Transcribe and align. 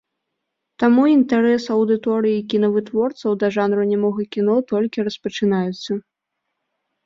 Таму 0.83 1.03
інтарэс 1.15 1.63
аўдыторыі 1.75 2.37
і 2.41 2.47
кінавытворцаў 2.55 3.31
да 3.45 3.53
жанру 3.61 3.83
нямога 3.93 4.21
кіно 4.39 4.55
толькі 4.75 5.07
распачынаецца. 5.11 5.91